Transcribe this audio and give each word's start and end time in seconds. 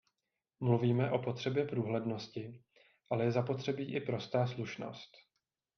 Mluvíme 0.59 1.11
o 1.11 1.19
potřebě 1.19 1.65
průhlednosti, 1.65 2.63
ale 3.11 3.23
je 3.23 3.31
zapotřebí 3.31 3.95
i 3.95 4.01
prostá 4.01 4.47
slušnost. 4.47 5.17